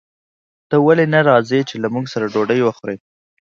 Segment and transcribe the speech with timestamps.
[0.69, 2.95] ته ولې نه راځې چې له موږ سره ډوډۍ وخورې